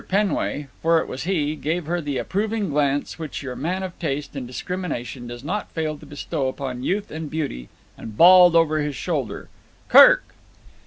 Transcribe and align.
Penway, 0.09 0.65
for 0.81 0.99
it 0.99 1.07
was 1.07 1.25
he, 1.25 1.55
gave 1.55 1.85
her 1.85 2.01
the 2.01 2.17
approving 2.17 2.71
glance 2.71 3.19
which 3.19 3.43
your 3.43 3.55
man 3.55 3.83
of 3.83 3.99
taste 3.99 4.35
and 4.35 4.47
discrimination 4.47 5.27
does 5.27 5.43
not 5.43 5.69
fail 5.73 5.95
to 5.95 6.07
bestow 6.07 6.47
upon 6.47 6.81
youth 6.81 7.11
and 7.11 7.29
beauty 7.29 7.69
and 7.99 8.17
bawled 8.17 8.55
over 8.55 8.79
his 8.79 8.95
shoulder— 8.95 9.47
"Kirk!" 9.89 10.33